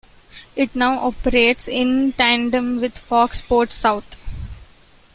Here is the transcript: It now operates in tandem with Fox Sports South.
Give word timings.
It 0.55 0.75
now 0.75 0.97
operates 0.97 1.67
in 1.67 2.13
tandem 2.13 2.81
with 2.81 2.97
Fox 2.97 3.37
Sports 3.37 3.75
South. 3.75 4.15